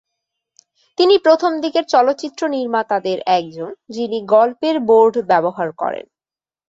[0.97, 6.05] তিনি প্রথম দিকের চলচ্চিত্র নির্মাতাদের একজন, যিনি গল্পের বোর্ড ব্যবহার করেন।